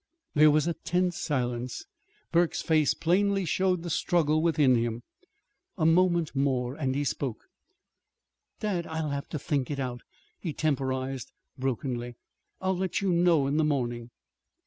There 0.33 0.49
was 0.49 0.65
a 0.65 0.73
tense 0.73 1.15
silence. 1.15 1.85
Burke's 2.31 2.63
face 2.63 2.95
plainly 2.95 3.45
showed 3.45 3.83
the 3.83 3.91
struggle 3.91 4.41
within 4.41 4.73
him. 4.73 5.03
A 5.77 5.85
moment 5.85 6.35
more, 6.35 6.73
and 6.73 6.95
he 6.95 7.03
spoke. 7.03 7.45
"Dad, 8.61 8.87
I'll 8.87 9.09
have 9.11 9.29
to 9.29 9.37
think 9.37 9.69
it 9.69 9.79
out," 9.79 10.01
he 10.39 10.53
temporized 10.53 11.31
brokenly. 11.55 12.15
"I'll 12.59 12.77
let 12.77 13.01
you 13.01 13.11
know 13.11 13.45
in 13.45 13.57
the 13.57 13.63
morning." 13.63 14.09